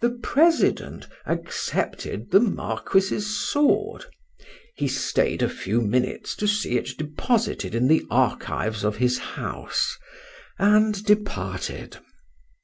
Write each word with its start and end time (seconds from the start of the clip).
The 0.00 0.10
president 0.10 1.08
accepted 1.26 2.30
the 2.30 2.38
Marquis's 2.38 3.36
sword: 3.36 4.04
he 4.76 4.86
staid 4.86 5.42
a 5.42 5.48
few 5.48 5.80
minutes 5.80 6.36
to 6.36 6.46
see 6.46 6.78
it 6.78 6.96
deposited 6.96 7.74
in 7.74 7.88
the 7.88 8.04
archives 8.08 8.84
of 8.84 8.98
his 8.98 9.18
house—and 9.18 11.04
departed. 11.04 11.96